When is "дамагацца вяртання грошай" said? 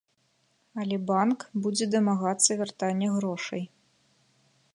1.97-3.63